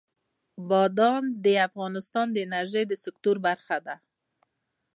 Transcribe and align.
بادام 0.69 1.23
د 1.43 1.45
افغانستان 1.67 2.27
د 2.31 2.37
انرژۍ 2.45 2.83
سکتور 3.05 3.35
برخه 3.47 3.77
ده. 3.85 3.95